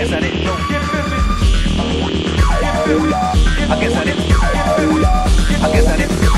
Guess 0.00 0.12
I 0.12 0.20
didn't 0.20 0.44
know. 0.44 0.54
I 3.68 3.78
guess 3.78 3.94
I 3.94 4.04
didn't. 4.04 4.32
I 5.62 5.72
guess 5.74 5.86
I 5.88 5.96
didn't. 5.98 6.29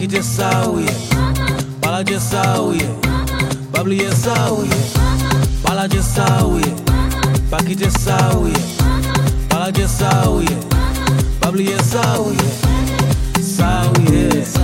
Çekici 0.00 0.22
savuye 0.22 0.88
Balacı 1.84 2.20
savuye 2.20 2.88
Babliye 3.76 4.10
savuye 4.10 4.70
Balacı 5.68 6.02
savuye 6.02 6.64
Bakici 7.52 7.90
savuye 7.90 8.54
Balacı 9.52 9.88
savuye 9.88 10.58
Babliye 11.44 11.78
Saw 11.78 12.34
Savuye 13.56 14.59